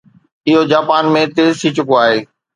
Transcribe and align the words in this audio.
اهو 0.47 0.61
جاپان 0.71 1.03
۾ 1.17 1.21
تيز 1.35 1.51
ٿي 1.61 1.69
چڪو 1.75 1.95
آهي 2.03 2.19